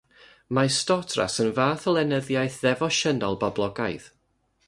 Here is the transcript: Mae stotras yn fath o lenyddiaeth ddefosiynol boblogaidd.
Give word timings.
Mae 0.57 0.69
stotras 0.75 1.35
yn 1.43 1.51
fath 1.59 1.85
o 1.91 1.93
lenyddiaeth 1.97 2.57
ddefosiynol 2.63 3.39
boblogaidd. 3.45 4.09